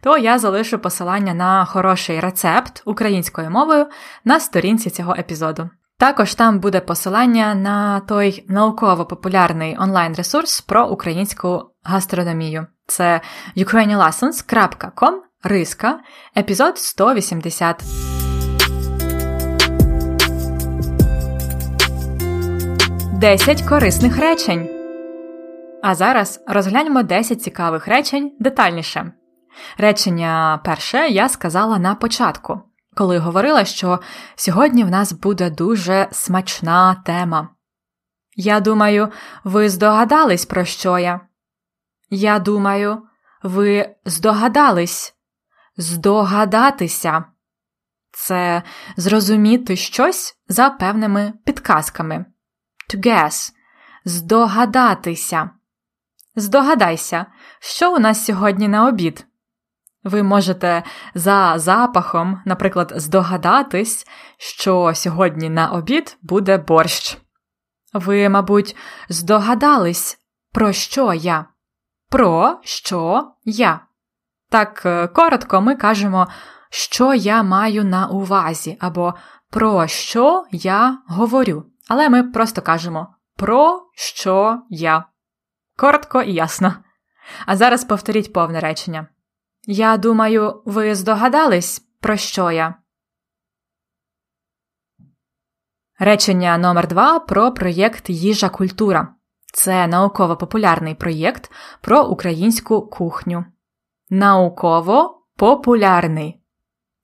то 0.00 0.18
я 0.18 0.38
залишу 0.38 0.78
посилання 0.78 1.34
на 1.34 1.64
хороший 1.64 2.20
рецепт 2.20 2.82
українською 2.84 3.50
мовою 3.50 3.86
на 4.24 4.40
сторінці 4.40 4.90
цього 4.90 5.14
епізоду. 5.14 5.70
Також 5.98 6.34
там 6.34 6.58
буде 6.58 6.80
посилання 6.80 7.54
на 7.54 8.00
той 8.00 8.44
науково-популярний 8.48 9.76
онлайн-ресурс 9.78 10.60
про 10.60 10.86
українську 10.86 11.62
гастрономію. 11.82 12.66
Це 12.86 13.20
ukrainianlessons.com, 13.56 15.12
риска, 15.42 16.00
епізод 16.36 16.78
180. 16.78 18.11
Десять 23.22 23.62
корисних 23.62 24.18
речень. 24.18 24.68
А 25.82 25.94
зараз 25.94 26.44
розгляньмо 26.46 27.02
10 27.02 27.42
цікавих 27.42 27.88
речень 27.88 28.36
детальніше. 28.40 29.12
Речення 29.78 30.60
перше 30.64 31.08
я 31.08 31.28
сказала 31.28 31.78
на 31.78 31.94
початку 31.94 32.60
коли 32.96 33.18
говорила, 33.18 33.64
що 33.64 34.00
сьогодні 34.36 34.84
в 34.84 34.90
нас 34.90 35.12
буде 35.12 35.50
дуже 35.50 36.08
смачна 36.12 36.94
тема. 36.94 37.48
Я 38.36 38.60
думаю, 38.60 39.08
ви 39.44 39.68
здогадались, 39.68 40.46
про 40.46 40.64
що 40.64 40.98
я? 40.98 41.20
Я 42.10 42.38
думаю, 42.38 43.02
ви 43.42 43.94
здогадались, 44.04 45.14
здогадатися 45.76 47.24
це 48.12 48.62
зрозуміти 48.96 49.76
щось 49.76 50.36
за 50.48 50.70
певними 50.70 51.32
підказками. 51.44 52.24
To 52.92 52.98
guess– 52.98 53.52
здогадатися. 54.04 55.50
Здогадайся, 56.36 57.26
що 57.60 57.94
у 57.94 57.98
нас 57.98 58.24
сьогодні 58.24 58.68
на 58.68 58.86
обід. 58.86 59.26
Ви 60.04 60.22
можете 60.22 60.82
за 61.14 61.54
запахом, 61.56 62.42
наприклад, 62.44 62.92
здогадатись, 62.96 64.06
що 64.38 64.92
сьогодні 64.94 65.50
на 65.50 65.70
обід 65.70 66.18
буде 66.22 66.58
борщ. 66.58 67.18
Ви, 67.92 68.28
мабуть, 68.28 68.76
здогадались, 69.08 70.18
про 70.52 70.72
що 70.72 71.12
я? 71.12 71.46
Про 72.10 72.58
що 72.62 73.32
я? 73.44 73.80
Так 74.50 74.82
е, 74.86 75.08
коротко 75.08 75.60
ми 75.60 75.76
кажемо, 75.76 76.28
що 76.70 77.14
я 77.14 77.42
маю 77.42 77.84
на 77.84 78.06
увазі, 78.06 78.76
або 78.80 79.14
про 79.50 79.86
що 79.86 80.44
я 80.50 80.98
говорю. 81.08 81.71
Але 81.88 82.08
ми 82.08 82.22
просто 82.22 82.62
кажемо 82.62 83.14
про 83.36 83.88
що 83.94 84.62
я. 84.70 85.04
Коротко 85.76 86.22
і 86.22 86.32
ясно. 86.32 86.74
А 87.46 87.56
зараз 87.56 87.84
повторіть 87.84 88.32
повне 88.32 88.60
речення. 88.60 89.06
Я 89.66 89.96
думаю, 89.96 90.62
ви 90.64 90.94
здогадались, 90.94 91.78
про 92.00 92.16
що 92.16 92.50
я. 92.50 92.74
Речення 95.98 96.58
номер 96.58 96.88
2 96.88 97.20
про 97.20 97.52
проєкт 97.52 98.10
Їжа 98.10 98.48
культура. 98.48 99.14
Це 99.54 99.86
науково-популярний 99.86 100.94
проєкт 100.94 101.52
про 101.80 102.04
українську 102.04 102.86
кухню. 102.86 103.44
Науково 104.10 105.24
популярний. 105.36 106.41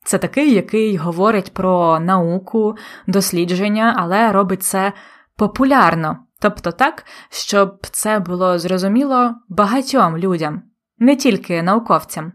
Це 0.09 0.19
такий, 0.19 0.55
який 0.55 0.97
говорить 0.97 1.55
про 1.55 2.01
науку, 2.01 2.77
дослідження, 3.07 3.95
але 3.99 4.33
робить 4.33 4.63
це 4.63 4.93
популярно, 5.37 6.19
тобто 6.41 6.73
так, 6.73 7.05
щоб 7.31 7.87
це 7.91 8.19
було 8.19 8.59
зрозуміло 8.59 9.35
багатьом 9.49 10.17
людям, 10.17 10.63
не 10.99 11.17
тільки 11.17 11.63
науковцям. 11.63 12.33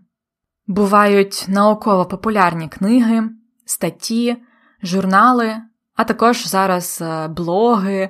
Бувають 0.67 1.45
науково-популярні 1.47 2.69
книги, 2.69 3.29
статті, 3.65 4.37
журнали, 4.83 5.55
а 5.95 6.03
також 6.03 6.47
зараз 6.47 7.01
е, 7.01 7.27
блоги 7.27 8.09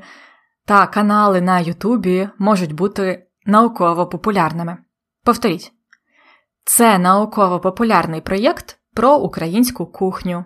та 0.65 0.87
канали 0.87 1.41
на 1.41 1.59
Ютубі 1.59 2.29
можуть 2.37 2.73
бути 2.73 3.27
науково-популярними. 3.45 4.77
Повторіть, 5.23 5.71
це 6.65 6.97
науково-популярний 6.97 8.21
проєкт 8.21 8.79
про 8.93 9.17
українську 9.17 9.85
кухню. 9.85 10.45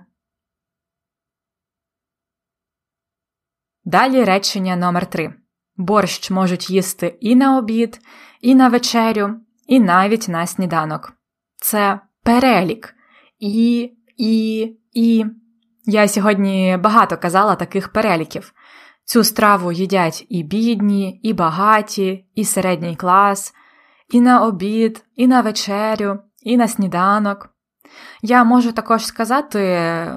Далі 3.86 4.24
речення 4.24 4.76
номер 4.76 5.10
3 5.10 5.34
Борщ 5.78 6.32
можуть 6.32 6.70
їсти 6.70 7.18
і 7.20 7.36
на 7.36 7.58
обід, 7.58 8.00
і 8.42 8.56
на 8.56 8.70
вечерю, 8.70 9.36
і 9.68 9.80
навіть 9.80 10.28
на 10.28 10.48
сніданок. 10.48 11.14
Це 11.56 12.00
перелік. 12.24 12.94
І, 13.40 13.92
і, 14.18 14.60
і. 14.94 15.26
Я 15.86 16.08
сьогодні 16.08 16.78
багато 16.84 17.18
казала 17.18 17.56
таких 17.56 17.92
переліків. 17.92 18.54
Цю 19.06 19.24
страву 19.24 19.72
їдять 19.72 20.26
і 20.30 20.44
бідні, 20.44 21.20
і 21.24 21.34
багаті, 21.34 22.26
і 22.36 22.46
середній 22.46 22.96
клас, 22.96 23.54
і 24.10 24.22
на 24.22 24.46
обід, 24.46 25.06
і 25.16 25.28
на 25.28 25.42
вечерю, 25.42 26.20
і 26.44 26.58
на 26.58 26.68
сніданок. 26.68 27.57
Я 28.22 28.44
можу 28.44 28.72
також 28.72 29.06
сказати 29.06 29.60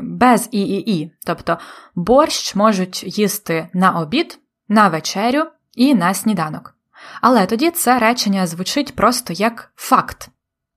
без 0.03 0.49
і 0.53 0.63
і 0.63 1.01
і, 1.01 1.13
тобто 1.27 1.59
борщ 1.95 2.55
можуть 2.55 3.19
їсти 3.19 3.69
на 3.75 3.91
обід, 3.91 4.39
на 4.69 4.89
вечерю 4.89 5.43
і 5.75 5.95
на 5.95 6.15
сніданок. 6.15 6.75
Але 7.21 7.47
тоді 7.47 7.71
це 7.71 7.99
речення 7.99 8.47
звучить 8.47 8.97
просто 8.97 9.33
як 9.33 9.73
факт, 9.77 10.29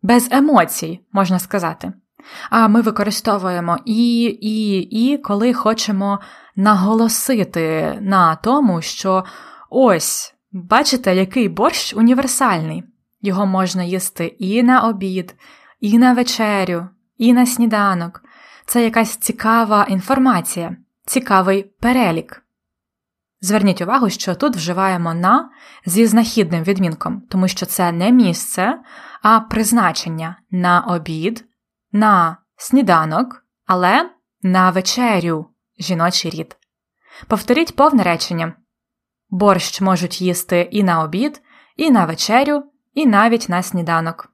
без 0.01 0.27
емоцій, 0.31 0.99
можна 1.11 1.39
сказати. 1.39 1.93
А 2.49 2.67
ми 2.67 2.81
використовуємо 2.81 3.77
і, 3.85 4.23
і, 4.41 4.77
і, 4.79 5.17
коли 5.17 5.53
хочемо 5.53 6.19
наголосити 6.55 7.97
на 8.01 8.35
тому, 8.35 8.81
що 8.81 9.23
ось, 9.69 10.33
бачите, 10.51 11.15
який 11.15 11.49
борщ 11.49 11.93
універсальний. 11.93 12.83
Його 13.21 13.45
можна 13.45 13.83
їсти 13.83 14.25
і 14.25 14.63
на 14.63 14.81
обід, 14.81 15.35
і 15.83 15.97
на 15.97 16.13
вечерю, 16.13 16.89
і 17.17 17.33
на 17.33 17.45
сніданок. 17.45 18.23
Це 18.65 18.83
якась 18.83 19.17
цікава 19.17 19.83
інформація, 19.89 20.77
цікавий 21.05 21.63
перелік. 21.63 22.43
Зверніть 23.41 23.81
увагу, 23.81 24.09
що 24.09 24.35
тут 24.35 24.55
вживаємо 24.55 25.13
на 25.13 25.49
зі 25.85 26.05
знахідним 26.07 26.63
відмінком, 26.63 27.21
тому 27.29 27.47
що 27.47 27.65
це 27.65 27.91
не 27.91 28.11
місце, 28.11 28.79
а 29.21 29.39
призначення 29.39 30.35
на 30.51 30.81
обід, 30.81 31.45
на 31.91 32.37
сніданок, 32.57 33.45
але 33.65 34.09
на 34.41 34.69
вечерю 34.69 35.45
жіночий 35.79 36.31
рід. 36.31 36.57
Повторіть 37.27 37.75
повне 37.75 38.03
речення. 38.03 38.53
Борщ 39.29 39.81
можуть 39.81 40.21
їсти 40.21 40.69
і 40.71 40.83
на 40.83 41.03
обід, 41.03 41.41
і 41.75 41.91
на 41.91 42.05
вечерю, 42.05 42.63
і 42.93 43.05
навіть 43.05 43.49
на 43.49 43.63
сніданок. 43.63 44.32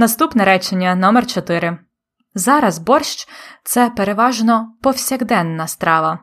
Наступне 0.00 0.44
речення 0.44 0.94
номер 0.94 1.26
4 1.26 1.78
Зараз 2.34 2.78
борщ 2.78 3.28
це 3.64 3.90
переважно 3.90 4.74
повсякденна 4.82 5.66
страва. 5.66 6.18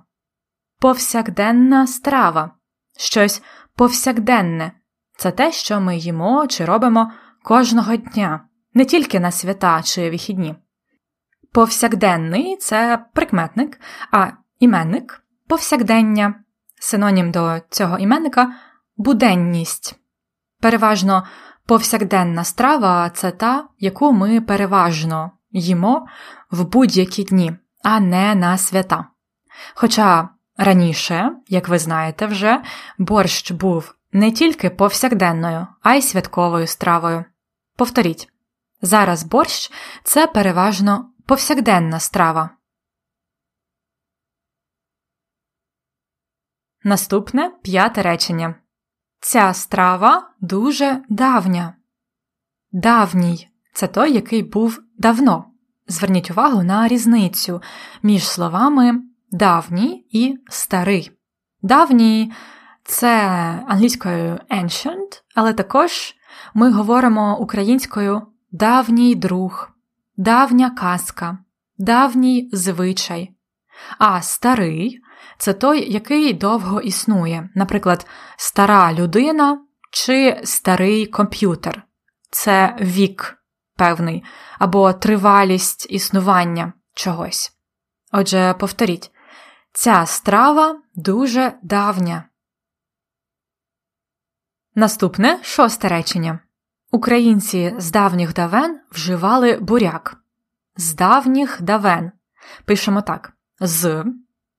Повсякденна 0.79 1.87
страва. 1.87 2.51
Щось 2.99 3.41
повсякденне 3.75 4.71
це 5.17 5.31
те, 5.31 5.51
що 5.51 5.79
ми 5.81 5.97
їмо 5.97 6.47
чи 6.47 6.65
робимо 6.65 7.11
кожного 7.43 7.95
дня, 7.95 8.41
не 8.73 8.85
тільки 8.85 9.19
на 9.19 9.31
свята 9.31 9.81
чи 9.83 10.09
вихідні. 10.09 10.55
Повсякденний 11.53 12.57
це 12.57 13.05
прикметник, 13.13 13.79
а 14.11 14.27
іменник 14.59 15.23
повсякдення. 15.47 16.35
Синонім 16.79 17.31
до 17.31 17.61
цього 17.69 17.97
іменника 17.97 18.53
буденність. 18.95 19.95
Переважно 20.61 21.23
повсякденна 21.67 22.43
страва 22.43 23.09
це 23.09 23.31
та, 23.31 23.67
яку 23.79 24.11
ми 24.11 24.41
переважно 24.41 25.31
їмо 25.51 26.07
в 26.51 26.65
будь-які 26.65 27.23
дні, 27.23 27.57
а 27.83 27.99
не 27.99 28.35
на 28.35 28.57
свята. 28.57 29.05
Хоча 29.75 30.29
раніше, 30.57 31.31
як 31.47 31.67
ви 31.67 31.79
знаєте 31.79 32.25
вже, 32.25 32.63
борщ 32.97 33.51
був 33.51 33.95
не 34.11 34.31
тільки 34.31 34.69
повсякденною, 34.69 35.67
а 35.81 35.95
й 35.95 36.01
святковою 36.01 36.67
стравою. 36.67 37.25
Повторіть 37.75 38.29
зараз 38.81 39.23
борщ 39.23 39.71
це 40.03 40.27
переважно 40.27 41.09
повсякденна 41.25 41.99
страва. 41.99 42.49
Наступне 46.83 47.51
п'яте 47.63 48.01
речення. 48.01 48.55
Ця 49.19 49.53
страва 49.53 50.29
дуже 50.41 51.01
давня. 51.09 51.73
Давній 52.71 53.49
це 53.73 53.87
той, 53.87 54.13
який 54.13 54.43
був 54.43 54.79
давно. 54.97 55.45
Зверніть 55.87 56.31
увагу 56.31 56.63
на 56.63 56.87
різницю 56.87 57.61
між 58.03 58.27
словами 58.27 59.01
давній 59.31 60.07
і 60.11 60.37
старий. 60.49 61.11
Давній 61.61 62.33
це 62.83 63.17
англійською 63.67 64.39
ancient, 64.49 65.23
але 65.35 65.53
також 65.53 66.15
ми 66.53 66.71
говоримо 66.71 67.39
українською 67.39 68.21
давній 68.51 69.15
друг, 69.15 69.69
давня 70.17 70.69
казка, 70.69 71.37
давній 71.77 72.49
звичай. 72.53 73.31
А 73.97 74.21
старий 74.21 74.99
це 75.37 75.53
той, 75.53 75.91
який 75.91 76.33
довго 76.33 76.81
існує, 76.81 77.49
наприклад, 77.55 78.07
стара 78.37 78.93
людина 78.93 79.59
чи 79.91 80.41
старий 80.43 81.05
комп'ютер. 81.05 81.83
Це 82.31 82.77
вік 82.81 83.37
певний, 83.75 84.23
або 84.59 84.93
тривалість 84.93 85.87
існування 85.89 86.73
чогось. 86.93 87.51
Отже, 88.11 88.55
повторіть, 88.59 89.11
ця 89.73 90.05
страва 90.05 90.81
дуже 90.95 91.53
давня. 91.63 92.23
Наступне 94.75 95.39
шосте 95.43 95.87
речення. 95.87 96.39
Українці 96.91 97.75
з 97.77 97.91
давніх 97.91 98.33
давен 98.33 98.79
вживали 98.91 99.57
буряк. 99.57 100.17
З 100.75 100.93
давніх 100.93 101.61
давен. 101.61 102.11
Пишемо 102.65 103.01
так: 103.01 103.33
з 103.59 104.05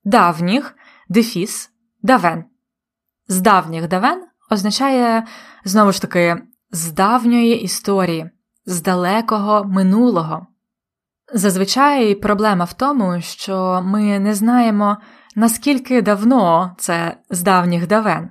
давніх 0.08 0.76
дефіс 1.08 1.70
давен. 2.02 2.44
З 3.28 3.40
давніх 3.40 3.88
давен 3.88 4.24
означає, 4.50 5.26
знову 5.64 5.92
ж 5.92 6.02
таки, 6.02 6.42
з 6.70 6.92
давньої 6.92 7.62
історії, 7.62 8.30
з 8.66 8.82
далекого 8.82 9.64
минулого. 9.64 10.46
Зазвичай 11.34 12.14
проблема 12.14 12.64
в 12.64 12.72
тому, 12.72 13.20
що 13.20 13.82
ми 13.84 14.18
не 14.18 14.34
знаємо 14.34 14.96
наскільки 15.34 16.02
давно 16.02 16.74
це 16.78 17.16
з 17.30 17.42
давніх 17.42 17.86
давен. 17.86 18.30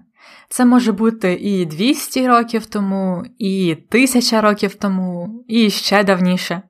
Це 0.50 0.66
може 0.66 0.92
бути 0.92 1.34
і 1.34 1.66
200 1.66 2.28
років 2.28 2.66
тому, 2.66 3.24
і 3.38 3.72
1000 3.72 4.42
років 4.42 4.76
тому, 4.76 5.44
і 5.48 5.70
ще 5.70 6.04
давніше. 6.04 6.62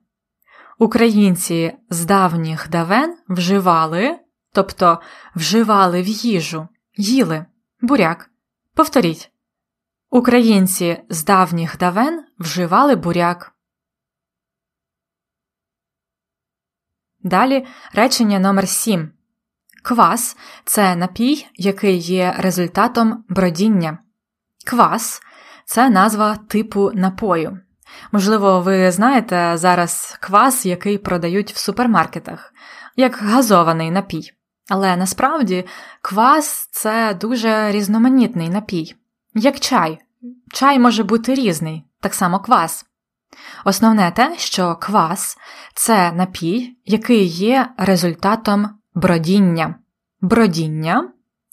Українці 0.78 1.72
з 1.90 2.04
давніх 2.04 2.68
давен 2.70 3.16
вживали, 3.28 4.18
тобто 4.52 5.00
вживали 5.34 6.02
в 6.02 6.06
їжу, 6.06 6.68
їли 6.96 7.46
буряк. 7.80 8.30
Повторіть. 8.74 9.32
Українці 10.10 11.02
з 11.08 11.24
давніх 11.24 11.78
давен 11.78 12.24
вживали 12.38 12.96
буряк. 12.96 13.52
Далі 17.22 17.66
речення 17.92 18.38
номер 18.38 18.68
7 18.68 19.12
Квас 19.82 20.36
це 20.64 20.96
напій, 20.96 21.46
який 21.54 21.96
є 21.98 22.34
результатом 22.38 23.24
бродіння. 23.28 23.98
Квас 24.66 25.20
це 25.64 25.90
назва 25.90 26.36
типу 26.36 26.90
напою. 26.94 27.60
Можливо, 28.12 28.60
ви 28.60 28.92
знаєте 28.92 29.52
зараз 29.54 30.18
квас, 30.20 30.66
який 30.66 30.98
продають 30.98 31.52
в 31.52 31.56
супермаркетах, 31.56 32.54
як 32.96 33.16
газований 33.16 33.90
напій. 33.90 34.32
Але 34.68 34.96
насправді 34.96 35.66
квас 36.02 36.68
це 36.72 37.14
дуже 37.14 37.72
різноманітний 37.72 38.48
напій, 38.48 38.94
як 39.34 39.60
чай. 39.60 39.98
Чай 40.52 40.78
може 40.78 41.02
бути 41.02 41.34
різний, 41.34 41.84
так 42.00 42.14
само 42.14 42.40
квас. 42.40 42.84
Основне 43.64 44.10
те, 44.10 44.38
що 44.38 44.76
квас 44.76 45.38
це 45.74 46.12
напій, 46.12 46.76
який 46.84 47.24
є 47.26 47.68
результатом 47.78 48.68
бродіння. 48.94 49.74
Бродіння 50.20 51.08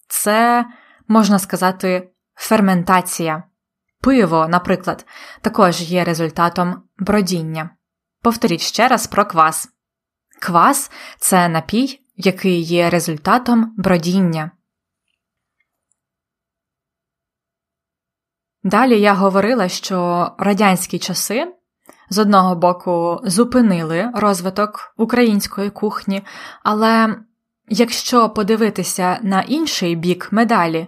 це, 0.08 0.66
можна 1.08 1.40
сказати, 1.40 2.10
ферментація. 2.36 3.44
Пиво, 4.02 4.48
наприклад, 4.48 5.06
також 5.42 5.82
є 5.82 6.04
результатом 6.04 6.84
бродіння. 6.98 7.70
Повторіть 8.22 8.62
ще 8.62 8.88
раз 8.88 9.08
про 9.08 9.26
квас. 9.26 9.70
Квас 10.42 10.92
це 11.20 11.48
напій, 11.48 12.05
який 12.18 12.62
є 12.62 12.90
результатом 12.90 13.74
бродіння. 13.78 14.52
Далі 18.64 19.02
я 19.02 19.14
говорила, 19.14 19.68
що 19.68 20.32
радянські 20.38 21.00
часи 21.00 21.54
з 22.10 22.20
одного 22.20 22.56
боку 22.56 23.20
зупинили 23.24 24.12
розвиток 24.16 24.94
української 24.98 25.70
кухні, 25.70 26.22
але 26.64 27.16
якщо 27.70 28.30
подивитися 28.30 29.20
на 29.22 29.42
інший 29.42 29.96
бік 29.96 30.28
медалі, 30.32 30.88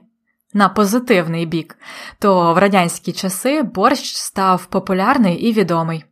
на 0.54 0.70
позитивний 0.70 1.46
бік, 1.46 1.78
то 2.20 2.54
в 2.54 2.58
радянські 2.58 3.14
часи 3.14 3.62
борщ 3.62 4.16
став 4.16 4.66
популярний 4.66 5.36
і 5.36 5.54
відомий. 5.54 6.06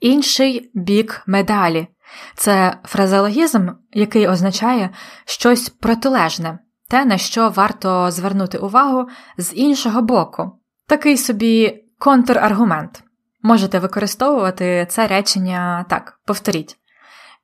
Інший 0.00 0.70
бік 0.74 1.22
медалі 1.26 1.88
це 2.34 2.78
фразеологізм, 2.84 3.68
який 3.92 4.28
означає 4.28 4.90
щось 5.24 5.68
протилежне, 5.68 6.58
те, 6.88 7.04
на 7.04 7.18
що 7.18 7.48
варто 7.48 8.10
звернути 8.10 8.58
увагу 8.58 9.08
з 9.38 9.54
іншого 9.54 10.02
боку, 10.02 10.60
такий 10.86 11.16
собі 11.16 11.84
контраргумент. 11.98 13.02
Можете 13.42 13.78
використовувати 13.78 14.86
це 14.90 15.06
речення 15.06 15.84
так, 15.88 16.20
повторіть. 16.26 16.76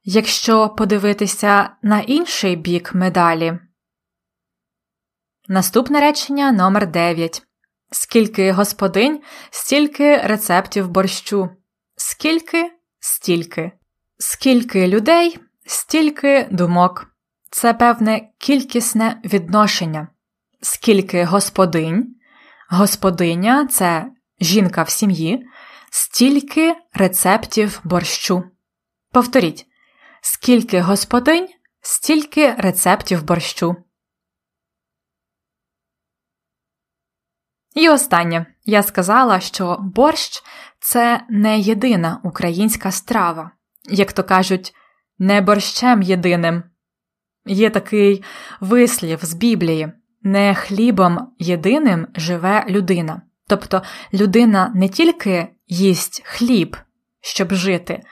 Якщо 0.04 0.68
подивитися 0.68 1.70
на 1.82 2.00
інший 2.00 2.56
бік 2.56 2.94
медалі. 2.94 3.58
Наступне 5.48 6.00
речення 6.00 6.52
номер 6.52 6.86
9 6.86 7.42
Скільки 7.90 8.52
господинь, 8.52 9.22
стільки 9.50 10.16
рецептів 10.16 10.88
борщу. 10.88 11.50
Скільки 11.96 12.70
стільки. 13.00 13.72
Скільки 14.18 14.88
людей, 14.88 15.38
стільки 15.66 16.48
думок. 16.50 17.06
Це 17.50 17.74
певне 17.74 18.28
кількісне 18.38 19.20
відношення. 19.24 20.08
Скільки 20.60 21.24
господинь, 21.24 22.16
господиня 22.70 23.66
це 23.66 24.12
жінка 24.40 24.82
в 24.82 24.90
сім'ї, 24.90 25.46
стільки 25.90 26.74
рецептів 26.92 27.80
борщу. 27.84 28.44
Повторіть, 29.12 29.66
скільки 30.22 30.80
господинь, 30.80 31.48
стільки 31.80 32.54
рецептів 32.54 33.22
борщу. 33.22 33.76
І 37.74 37.88
останнє 37.88 38.46
я 38.64 38.82
сказала, 38.82 39.40
що 39.40 39.76
борщ 39.80 40.42
це 40.80 41.26
не 41.28 41.58
єдина 41.58 42.20
українська 42.24 42.90
страва, 42.92 43.50
як 43.90 44.12
то 44.12 44.24
кажуть, 44.24 44.74
не 45.18 45.40
борщем 45.40 46.02
єдиним. 46.02 46.62
Є 47.46 47.70
такий 47.70 48.24
вислів 48.60 49.18
з 49.22 49.34
Біблії 49.34 49.92
не 50.22 50.54
хлібом 50.54 51.32
єдиним 51.38 52.06
живе 52.16 52.64
людина. 52.68 53.22
Тобто 53.48 53.82
людина 54.14 54.72
не 54.74 54.88
тільки 54.88 55.48
їсть 55.66 56.22
хліб, 56.24 56.76
щоб 57.20 57.52
жити, 57.52 58.02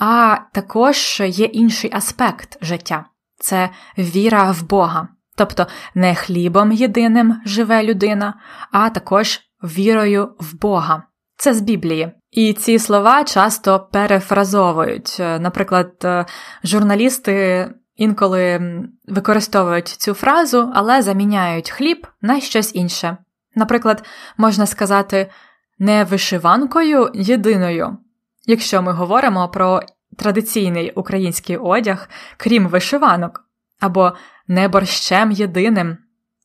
а 0.00 0.38
також 0.52 1.22
є 1.26 1.44
інший 1.44 1.90
аспект 1.94 2.64
життя 2.64 3.04
це 3.38 3.70
віра 3.98 4.50
в 4.52 4.68
Бога. 4.68 5.08
Тобто 5.36 5.66
не 5.94 6.14
хлібом 6.14 6.72
єдиним 6.72 7.40
живе 7.44 7.82
людина, 7.82 8.34
а 8.72 8.90
також 8.90 9.40
вірою 9.62 10.36
в 10.40 10.54
Бога. 10.54 11.02
Це 11.36 11.54
з 11.54 11.60
Біблії. 11.60 12.12
І 12.30 12.52
ці 12.52 12.78
слова 12.78 13.24
часто 13.24 13.88
перефразовують. 13.92 15.16
Наприклад, 15.18 15.92
е, 16.04 16.26
журналісти 16.64 17.68
інколи 17.96 18.60
використовують 19.08 19.88
цю 19.88 20.14
фразу, 20.14 20.72
але 20.74 21.02
заміняють 21.02 21.70
хліб 21.70 22.06
на 22.20 22.40
щось 22.40 22.74
інше. 22.74 23.16
Наприклад, 23.54 24.04
можна 24.36 24.66
сказати 24.66 25.30
не 25.78 26.04
вишиванкою 26.04 27.10
єдиною, 27.14 27.98
якщо 28.46 28.82
ми 28.82 28.92
говоримо 28.92 29.48
про 29.48 29.82
традиційний 30.18 30.92
український 30.92 31.56
одяг, 31.56 32.08
крім 32.36 32.68
вишиванок, 32.68 33.44
або 33.80 34.12
не 34.48 34.68
борщем 34.68 35.32
єдиним. 35.32 35.96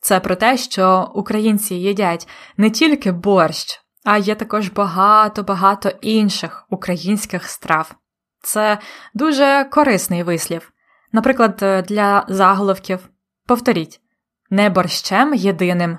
Це 0.02 0.20
про 0.20 0.36
те, 0.36 0.58
що 0.58 1.12
українці 1.16 1.76
їдять 1.76 2.28
не 2.58 2.70
тільки 2.70 3.12
борщ, 3.12 3.82
а 4.06 4.18
є 4.18 4.36
також 4.36 4.70
багато-багато 4.70 5.92
інших 6.02 6.66
українських 6.70 7.48
страв. 7.48 7.96
Це 8.44 8.78
дуже 9.14 9.66
корисний 9.72 10.24
вислів. 10.24 10.72
Наприклад, 11.12 11.56
для 11.88 12.26
заголовків 12.28 13.10
повторіть 13.48 14.02
не 14.50 14.70
борщем 14.70 15.34
єдиним. 15.34 15.98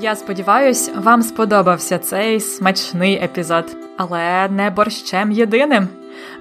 Я 0.00 0.16
сподіваюсь, 0.16 0.90
вам 0.96 1.22
сподобався 1.22 1.98
цей 1.98 2.40
смачний 2.40 3.14
епізод, 3.14 3.76
але 3.96 4.48
не 4.48 4.70
борщем 4.70 5.32
єдиним. 5.32 5.88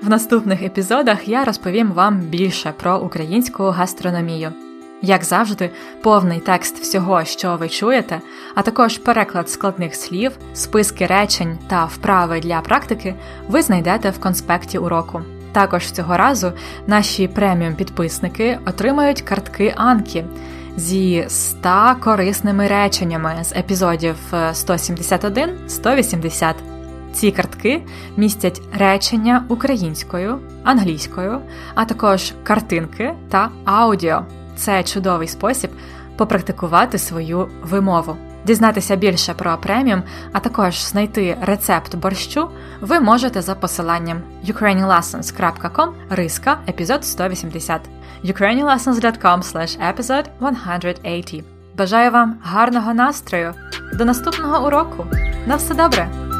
В 0.02 0.10
наступних 0.10 0.62
епізодах 0.62 1.28
я 1.28 1.44
розповім 1.44 1.92
вам 1.92 2.20
більше 2.20 2.74
про 2.78 3.00
українську 3.00 3.64
гастрономію. 3.64 4.54
Як 5.02 5.24
завжди, 5.24 5.70
повний 6.02 6.40
текст 6.40 6.80
всього, 6.80 7.26
що 7.26 7.56
ви 7.56 7.70
чуєте, 7.70 8.22
а 8.56 8.62
також 8.62 8.98
переклад 8.98 9.50
складних 9.50 9.96
слів, 9.96 10.32
списки 10.54 11.06
речень 11.06 11.58
та 11.68 11.86
вправи 11.86 12.40
для 12.40 12.62
практики 12.62 13.16
ви 13.48 13.62
знайдете 13.62 14.10
в 14.10 14.20
конспекті 14.20 14.78
уроку. 14.78 15.22
Також 15.52 15.92
цього 15.92 16.18
разу 16.18 16.52
наші 16.88 17.28
преміум 17.28 17.76
підписники 17.76 18.60
отримають 18.66 19.22
картки 19.22 19.74
Анкі 19.78 20.24
зі 20.78 21.26
100 21.28 21.70
корисними 22.04 22.68
реченнями 22.68 23.36
з 23.44 23.52
епізодів 23.52 24.16
171-180. 24.32 26.54
Ці 27.14 27.32
картки 27.32 27.82
містять 28.18 28.62
речення 28.74 29.46
українською, 29.48 30.40
англійською, 30.64 31.42
а 31.76 31.86
також 31.86 32.34
картинки 32.44 33.14
та 33.30 33.50
аудіо. 33.66 34.26
Це 34.56 34.84
чудовий 34.84 35.28
спосіб 35.28 35.72
попрактикувати 36.18 36.98
свою 36.98 37.50
вимову. 37.64 38.18
Дізнатися 38.46 38.96
більше 38.96 39.34
про 39.34 39.58
преміум, 39.58 40.04
а 40.34 40.40
також 40.40 40.84
знайти 40.84 41.38
рецепт 41.42 41.96
борщу 41.96 42.50
ви 42.82 43.00
можете 43.00 43.42
за 43.42 43.56
посиланням 43.56 44.22
ukrainianlessons.com 44.48 45.90
риска 46.10 46.58
епізод 46.68 47.06
180 47.06 47.82
ukrainianlessons.com 48.24 49.42
slash 49.42 49.94
episode 49.94 50.26
180 50.40 51.44
Бажаю 51.78 52.12
вам 52.12 52.36
гарного 52.44 52.94
настрою! 52.94 53.54
До 53.94 54.06
наступного 54.06 54.68
уроку! 54.68 55.06
На 55.46 55.56
все 55.56 55.74
добре! 55.74 56.31